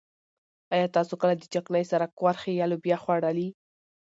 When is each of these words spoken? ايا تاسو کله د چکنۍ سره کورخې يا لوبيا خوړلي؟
ايا 0.75 0.87
تاسو 0.95 1.13
کله 1.21 1.33
د 1.37 1.43
چکنۍ 1.53 1.83
سره 1.91 2.05
کورخې 2.19 2.51
يا 2.59 2.65
لوبيا 2.71 2.97
خوړلي؟ 3.03 3.47